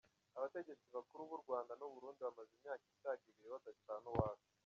[0.37, 4.45] Abategetsi bakuru b’u Rwanda n’u Burundi bamaze imyaka isaga ibiri badacana uwaka.